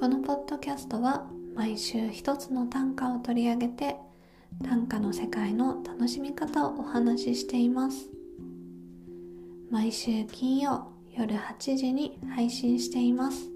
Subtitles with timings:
[0.00, 3.96] このポッドキャストは毎週一つの短歌を取り上げて
[4.64, 8.08] 短歌の世界の楽しみ方をお話ししています。
[9.70, 13.50] 毎週金曜夜8時に配信しています。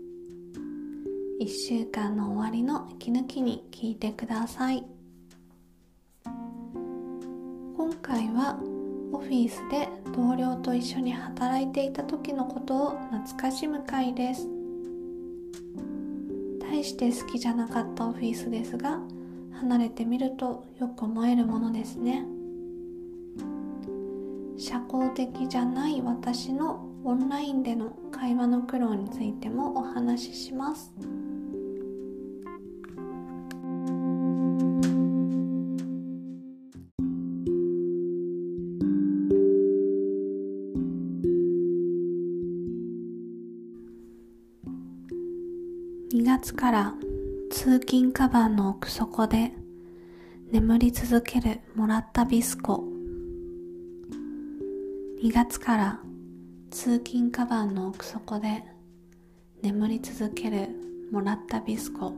[1.41, 4.85] 1週間の終わりの息抜きに聞いてください。
[7.75, 8.61] 今回は
[9.15, 14.54] オフィスで同僚と一緒に働いていた時のことを懐かしむ回です。
[16.85, 19.01] して好きじゃなかったオフィスですが
[19.53, 22.25] 離れてみるとよく思えるものですね
[24.59, 30.95] 社交的じゃない私のオンラインでの会話の苦労についてもお話しします。
[46.45, 46.95] 月から
[47.51, 49.55] 通勤カバンの奥底で
[50.53, 52.85] 眠り続けるもらったビスコ。
[55.23, 56.01] 2月から
[56.71, 58.63] 通勤カバンの奥底で
[59.63, 60.69] 眠り続ける
[61.11, 62.13] もらったビスコ。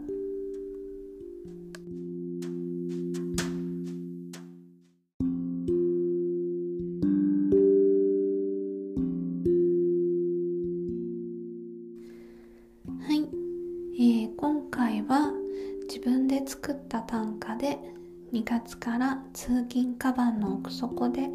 [19.33, 21.28] 通勤カバンの奥底で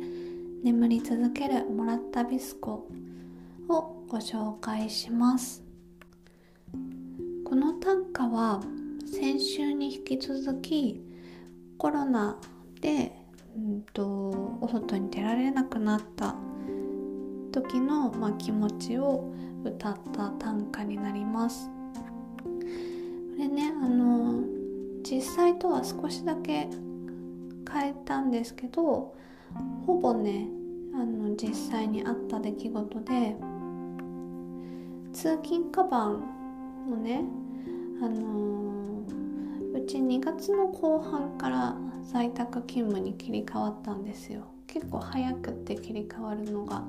[0.63, 2.87] 眠り続けるもらったビスコ
[3.69, 5.63] をご紹介します。
[7.45, 8.61] この短歌は
[9.05, 11.01] 先週に引き続き
[11.77, 12.37] コロナ
[12.79, 13.11] で、
[13.57, 14.05] うんと、
[14.61, 16.35] お外に出られなくなった
[17.51, 21.69] 時の、まあ、気持ちを歌った短歌になります。
[22.43, 22.49] こ
[23.37, 24.43] れねあの
[25.03, 26.69] 実際とは少しだけ
[27.73, 29.15] 変えたんですけど
[29.85, 30.47] ほぼね
[30.93, 33.35] あの実際にあった出来事で
[35.13, 36.23] 通勤カバン
[36.91, 37.23] をね
[38.01, 44.47] あのー、うち2月の後半から在宅勤務に切り替わったんですよ。
[44.65, 46.83] 結構早くって切り替わるのが。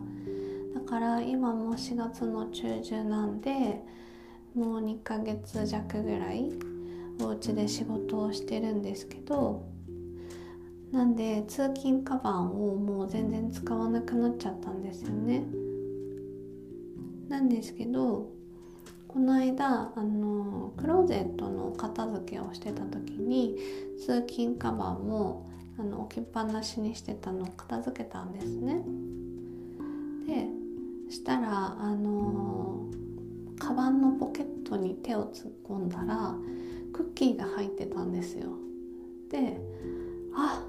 [0.75, 3.83] だから今も4月の中旬なんで
[4.55, 6.51] もう2ヶ月弱ぐらい
[7.21, 9.63] お家で仕事をしてるんですけど
[10.93, 15.45] なんで通勤カバンをもう全然使わなくなっちゃったんですよね。
[17.29, 18.31] なんですけど
[19.09, 23.57] この間あのクローゼットの片付けをしてた時に
[23.99, 28.83] 通勤カバンもあの置きっぱなしにしてたのを片付けたんですね。
[30.27, 30.47] で
[31.11, 32.87] したらあの
[33.59, 36.35] カバンのポケットに手を突っ込んだら
[36.93, 38.51] クッキーが入ってたんですよ。
[39.31, 39.59] で
[40.35, 40.63] あ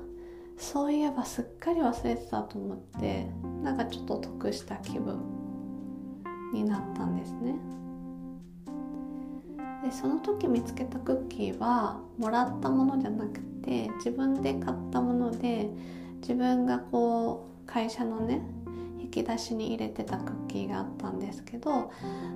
[0.58, 3.28] そういえばすっかり忘れてたと思って
[3.64, 5.20] なんかちょっと得した気分
[6.54, 7.56] になったんですね。
[9.84, 15.70] でその時見つけたクッキーはもらったものじゃなくて自分で買ったもので
[16.22, 18.42] 自分がこう会社のね
[19.04, 21.92] 引き出しに入れてたクッキーがあったんですけど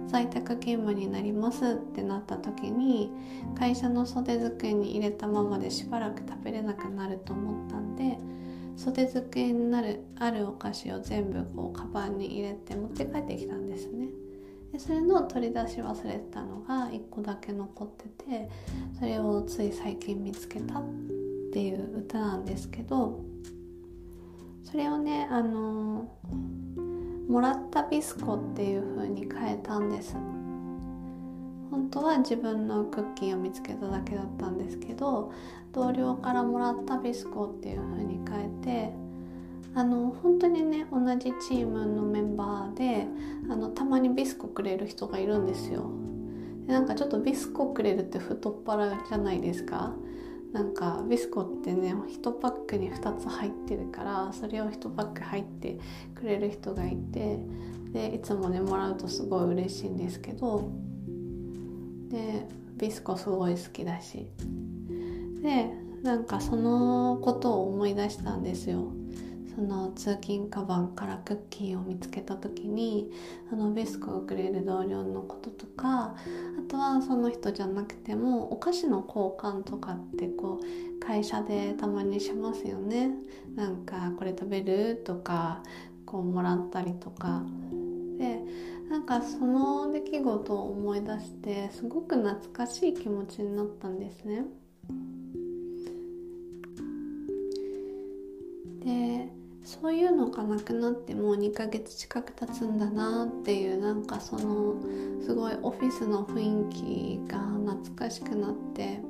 [0.08, 3.12] 在宅勤務になりますってなった時に
[3.58, 8.18] 会社の袖机に入れたままでしばらく食べれなくなると思ったんで
[8.76, 14.10] 袖机になるあるお菓子を全部こうカバンに入れて持って帰ってきたんですね。
[14.72, 18.50] でそれの取り出し忘れてたのが1個だけ残ってて
[19.00, 20.84] それをつい最近見つけたっ
[21.52, 23.22] ていう歌なんですけど
[24.70, 26.10] それをねあの
[27.30, 30.14] もらったビスコっていう風に変えたんです。
[31.72, 35.32] 本当は自分のクッキーを見つけただけだったんですけど
[35.72, 38.46] 同僚からもらったビスコっていう風に変
[38.82, 38.94] えて
[39.74, 43.08] あの本当にね同じチームのメンバーで
[43.50, 45.90] あのたまにビスコくれる人がいるんですよ。
[46.66, 49.94] でなんかちょっとビスコくれるって太っ腹じゃないですか？
[50.58, 55.78] なんかビスコってね1パックに2つ入ってるからそれを1パック入って
[56.16, 57.38] くれる人がいて
[57.94, 60.72] でいつもねもらうとすごい嬉しいんですけど
[62.10, 64.28] でビスコすごい好きだし。
[65.44, 65.70] で
[66.02, 68.92] なんかそのことを思い出したんですよ。
[69.58, 73.10] その通勤カバンからクッキーを見つけた時に
[73.52, 76.16] あのビスコをくれる同僚のこととかあ
[76.70, 83.10] とはその人じゃなくてもお菓子の交換とかってこう会社でたまにしますよね
[83.56, 85.64] なんかこれ食べるとか
[86.06, 87.42] こうもらったりとか
[88.20, 88.40] で
[88.92, 94.46] なんかその出来事を思い出してすごく懐かしい気持ちになったんですね。
[98.86, 99.37] で
[99.68, 104.76] そういうのがなくなってもう2ヶ月近く経つんだなっていうなんかその
[105.22, 109.02] すごいオフィスの雰囲気が懐かしくなって。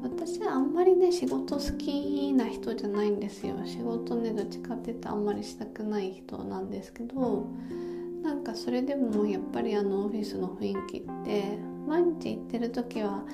[0.00, 3.56] 私はあんまりね仕事好きな人じゃないんですよ。
[3.64, 7.48] 仕事ねどっちかって言ってあんまりしたくない人なんですけど
[8.22, 13.24] なんかそれでもやっぱりあのオフィスの雰囲気って毎日行ってる時は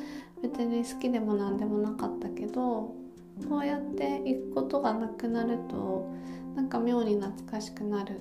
[0.42, 3.04] 別に好きでも何でもなかったけど
[3.48, 6.08] こうやって行くことがなくなると
[6.54, 8.20] なんか妙に懐かしくなる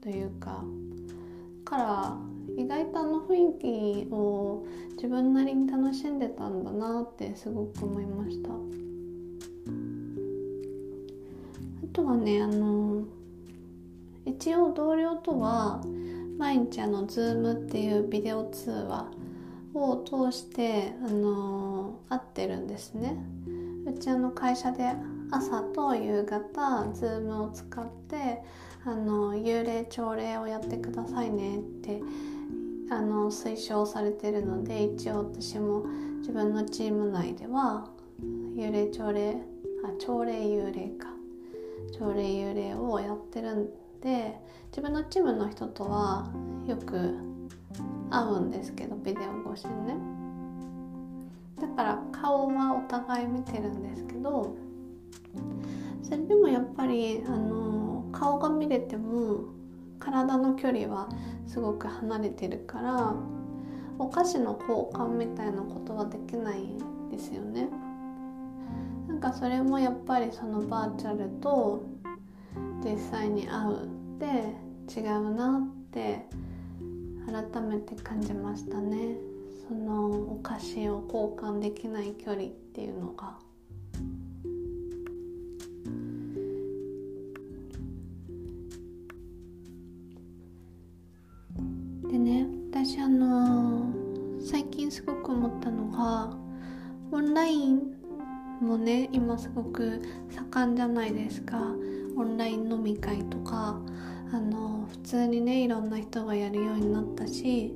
[0.00, 0.64] というか
[1.64, 2.16] から
[2.56, 4.66] 意外とあの雰囲気を
[4.96, 8.50] 自分なりに楽しんでたんだなってすごく思いました。
[8.50, 8.54] あ
[11.92, 13.04] とはねあの
[14.26, 15.82] 一応同僚とは
[16.38, 19.10] 毎日あの Zoom っていうビデオ通話
[19.74, 23.16] を通してあの会ってるんですね。
[23.98, 24.92] ちあの会社で
[25.30, 26.60] 朝と夕方
[26.92, 28.42] Zoom を使って
[28.84, 32.00] あの幽霊朝礼をやってくださいねって
[32.90, 35.84] あの推奨されてるので一応私も
[36.20, 37.88] 自分のチーム内では
[38.56, 39.36] 幽霊朝礼
[39.84, 41.14] あ朝礼幽霊か。
[41.92, 43.68] 朝礼幽霊をやってるん
[44.00, 44.34] で
[44.70, 46.28] 自分のチームの人とは
[46.66, 47.14] よく
[48.10, 50.23] 会うんですけどビデオ越しにね。
[51.60, 54.56] だから顔はお互い見てるんですけど
[56.02, 59.44] それでもやっぱりあの顔が見れても
[59.98, 61.08] 体の距離は
[61.46, 63.14] すごく離れてるから
[63.98, 66.62] お菓子の交換みたいなことはできない
[67.10, 67.68] ですよね。
[69.08, 71.84] なんかそれもやっぱりそのバーチャルと
[72.84, 76.26] 実際に会うって違うなって
[77.26, 79.16] 改めて感じましたね。
[79.68, 83.38] そのお菓子を交換できない距離っていうのが。
[92.10, 93.86] でね私あの、
[94.44, 96.36] 最近すごく思ったのが
[97.10, 97.94] オンライン
[98.60, 100.00] もね今すごく
[100.30, 101.56] 盛んじゃないですか
[102.16, 103.80] オンライン飲み会とか
[104.32, 107.74] あの普通にねいろんな人がやるようになったし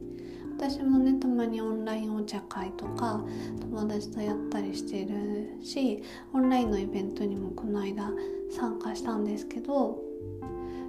[0.58, 3.25] 私もねたまにオンラインお茶会とか
[3.60, 6.02] 友達とやったりしてるし
[6.34, 8.10] オンラインのイベントにもこの間
[8.50, 10.00] 参加したんですけど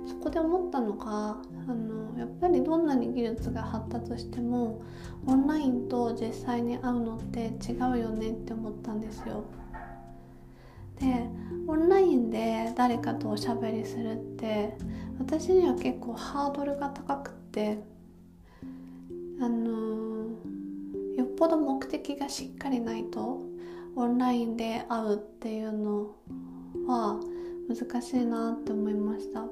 [0.08, 1.38] そこで思ったのが
[1.68, 4.82] あのやっぱりどんなに技術が発達しても
[5.28, 9.44] オンラインと実際に会うのって違うよねって思ったんですよ。
[11.00, 11.30] で
[11.68, 14.76] オンラインで誰かとおしゃべりするって
[15.20, 17.78] 私には結構ハードルが高くって
[19.42, 20.30] あの
[21.16, 23.42] よっぽど目的がしっかりないと
[23.96, 26.16] オンラインで会うっていうの
[26.88, 27.20] は
[27.68, 29.46] 難しいなって思いました。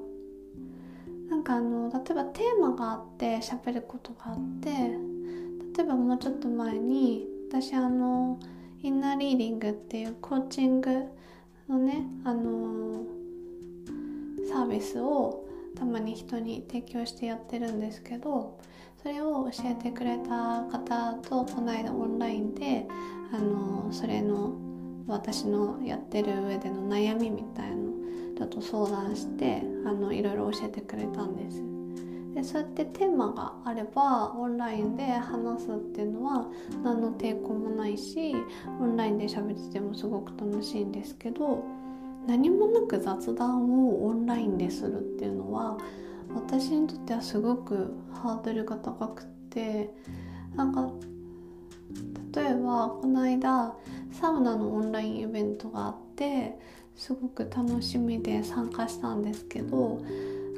[1.30, 8.40] なんかあの例えばテーマがあって喋ることがあって例えばもうちょっと前に私あの
[8.82, 11.04] インナーリーディングっていうコーチング
[11.68, 13.04] のねあの
[14.50, 18.58] サービスをたまに人に提供してやってるんですけど
[19.08, 22.86] それを教えてくれた方とこの間オンラインで
[23.32, 24.52] あのそれの
[25.08, 27.94] 私のやってる上での悩みみたいの
[28.38, 31.64] ちょっと相談してあのいろいろ教えてくれたんです。
[32.36, 36.46] でそうやってテーマがあればオンラインで話すっていうのは
[36.84, 38.36] 何の抵抗もないし
[38.82, 41.64] オンラインで喋っててもすごく楽しいんですけど
[42.28, 45.78] 何もなく雑談をオンラインでするっていうのは
[46.36, 49.90] 私にとってはすごくハードルが高くて
[50.56, 50.90] なんか
[52.36, 53.74] 例えばこの間
[54.12, 56.58] サウナのオンラインイベントがあって
[56.96, 60.02] すごく楽しみで参加したんですけど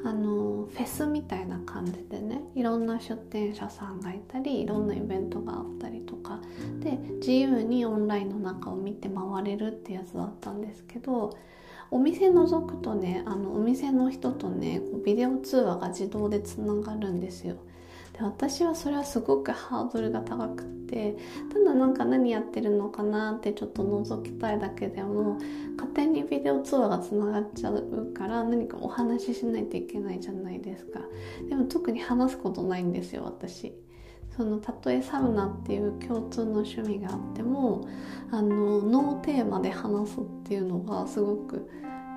[0.06, 6.40] あのフェスみたいな感じでねいろんな出店者さんがいたりいろんなイベントがあったりとか。
[6.80, 11.38] で自由にオンラインの中を見て回れるってやつだったんですけど
[11.92, 17.56] お店覗くとねあのお店の人とねビデオ通話が自動でつながるんですよ。
[18.14, 21.16] で私はそれはすごくハードルが高くって
[21.54, 25.38] ただなんか何やってるのかなってちょっと覗きたいだけでも
[25.78, 31.00] 勝手にビデオ通話がつながっちゃうから何かお話ししないといけないじゃないですか
[31.48, 33.74] でも特に話すことないんですよ私
[34.40, 37.86] そのたとえサウナっていう共通の趣味があっても
[38.32, 41.70] あのノーテーマで話すっていうのがすごく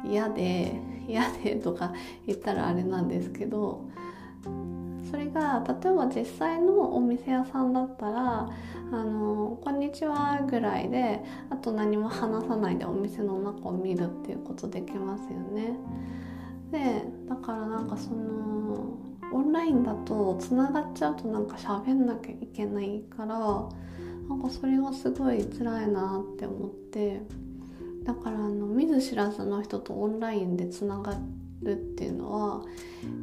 [0.05, 1.93] 嫌で嫌でとか
[2.25, 3.89] 言ったらあれなんですけど
[5.11, 8.49] それが例えば実際のお店屋さんだったら
[8.93, 15.77] 「あのこんにちは」ぐらいであと何も話さないでお店の中を見るっていうことできますよね。
[16.71, 23.39] でだからなんかそのオンラインだとつながっちゃうとなんか喋んなきゃいけないから
[24.29, 27.23] なんかそれがすごい辛いなって思って。
[28.05, 31.17] だからあの見ず知らずの人とオンラインでつなが
[31.63, 32.65] るっていうのは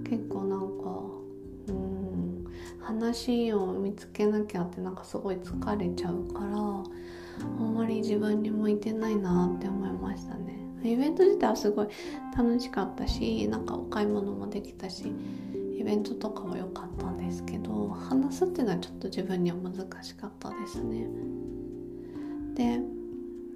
[0.09, 0.65] 結構なんか
[1.67, 2.45] うん
[2.81, 10.57] 話を見つけなきゃってなんかすごい疲れちゃうからあんまり自分に向いてないなって思いましたね。
[10.81, 11.87] イベント自体はすごい
[12.37, 15.11] 楽しかったしなんかお買い物もできたし
[15.89, 21.07] ベントとかは良かったんですけど話すっていうのはちょっと自分には難しかったですね
[22.53, 22.79] で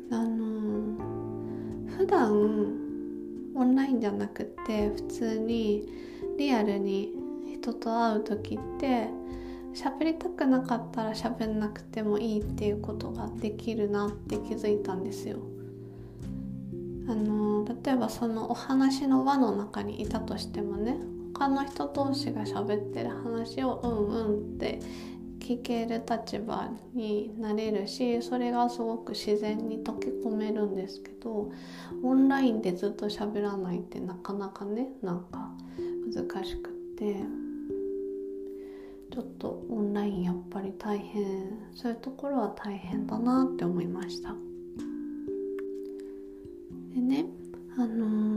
[0.09, 0.97] あの
[1.95, 2.31] 普段
[3.53, 5.87] オンラインじゃなくて普通に
[6.39, 7.13] リアルに
[7.45, 9.09] 人と会う時って
[9.75, 15.37] 喋りたくなかったら喋んなくてもいいっていうことができるなって気づいたんですよ。
[17.07, 20.97] あの例えばそのお話の輪の中にいたとしてもね
[21.33, 24.79] 他の人同士が喋ってる話をうんうんって
[25.39, 31.51] 聞ける立場になれるしそれがすごく自然に溶け込めるんですけど
[32.01, 35.51] オンラインでずっと喋らないってなかなかねなんか
[36.15, 37.15] 難しくって
[39.11, 44.33] ちょっとオンラインやっぱり大変そういうところは大変だなって思いました。
[46.95, 47.25] でね
[47.75, 48.32] あのー、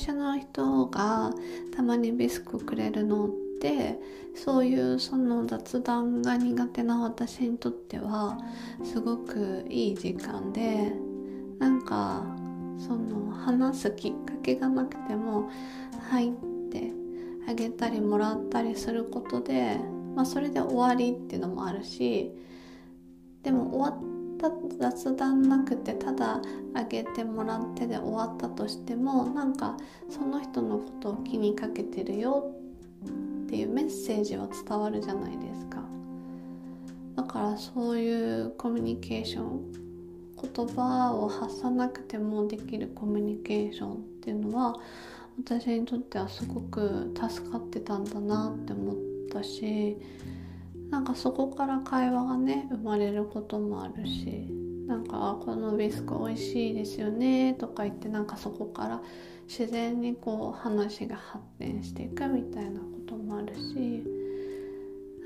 [0.00, 1.30] 社の人が
[1.76, 3.30] たまにビスクくれるのっ
[3.60, 3.98] て
[4.34, 8.38] そういうその雑談が苦手な私にとっては
[8.82, 10.92] すごくいい時間で
[11.58, 12.24] なんか
[12.78, 15.50] その話すきっかけがなくても
[16.10, 16.32] 入っ
[16.70, 16.92] て
[17.46, 19.76] あげたりもらったりすることで、
[20.16, 22.32] まあ、それで終わりっていうのもあるし
[23.42, 24.19] でも終わっ
[24.78, 26.40] 雑談なくてただ
[26.74, 29.76] あげてもらってで終わったとしてもなんか
[30.08, 32.54] その人のことを気にかけてるよ
[33.44, 35.82] っていうメッセージは伝わるじゃないですか。
[37.16, 39.72] だからそういうコミュニケーション
[40.40, 44.76] 言葉を発さなくてもできるコミュニケーションっていうのは
[45.38, 48.96] 私にとってはすごく助かってたんだなって思っ
[49.30, 49.96] たし
[50.90, 54.46] なんかそこから会話がね生まれることもあるし
[54.86, 59.02] なんか「このビスク美味しいですよね」とか言ってなんかそこから
[59.46, 64.04] 自然にこう話が発展していくみたいなこともあるし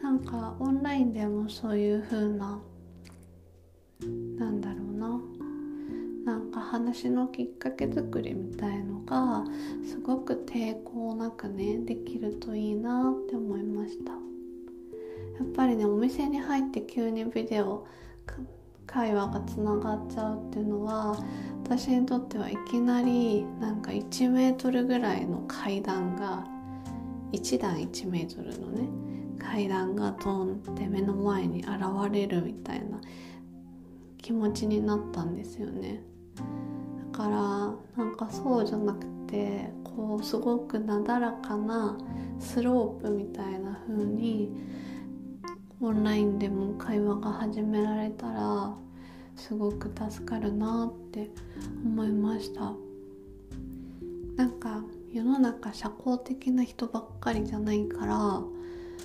[0.03, 2.61] なんかオンラインでもそういう風な
[4.39, 5.21] なんだろうな
[6.27, 9.45] なんか話のきっかけ作りみたいのが
[9.87, 14.34] すごく抵抗なくねできるといいなって思いました。
[15.39, 17.87] やっぱりねお店に入って急にビデオ
[18.87, 21.17] 会話がつながっちゃうっていうのは
[21.65, 26.47] 私にとってはいきなりなんか1メートルぐらいの階段が
[27.33, 28.89] 1段1メートルのね
[29.39, 31.71] 階段がドンって目の前に現
[32.13, 33.01] れるみたいな
[34.19, 36.03] 気持ちになったんですよね。
[37.13, 37.35] だから
[38.05, 41.99] なんかそうじゃなくてこうすごくなだらかな
[42.39, 44.51] スロープみたいな風に
[45.81, 48.75] オンラインでも会話が始められたら
[49.37, 51.31] すごく助かるなって
[51.85, 52.73] 思いました
[54.37, 58.41] なんか世の中社交的な人ばっかりじゃないから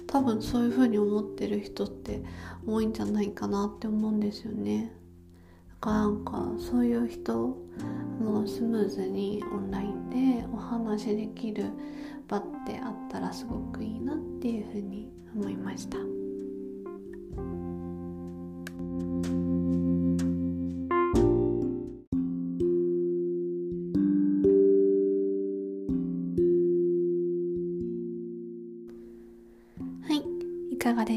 [0.07, 2.21] 多分そういう風に思ってる人って
[2.65, 4.91] 多いんじゃないかなって思うんですよね
[5.69, 7.57] だからなんかそういう人
[8.19, 11.65] もスムーズにオンラインでお話できる
[12.27, 16.18] 場ってあったらすごくいいなっていう風に思いました。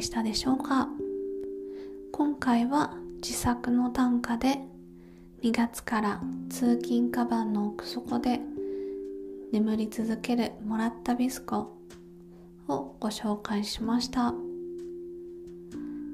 [0.02, 0.88] したでしょうか？
[2.11, 4.59] 今回は自作の短歌で
[5.42, 8.40] 2月から通勤カバンの奥底で
[9.52, 11.76] 眠り続けるもらったビスコ
[12.68, 14.35] をご紹介しました。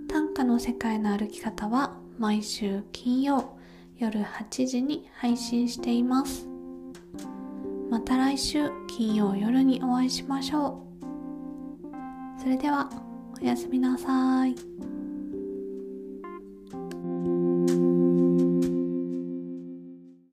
[0.08, 3.56] 短歌の世界の歩き方は毎週金曜
[3.98, 6.46] 夜8時に配信しています。
[7.90, 10.84] また来週金曜夜にお会いしましょ
[12.38, 12.42] う。
[12.42, 12.90] それでは
[13.40, 14.54] おやすみなさい。